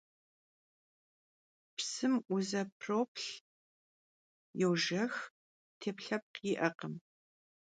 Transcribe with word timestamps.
Psım 1.77 2.13
vuzepxroplh, 2.29 3.27
yojjex, 4.59 5.15
têplhepkh 5.81 6.37
yi'ekhım. 6.45 6.93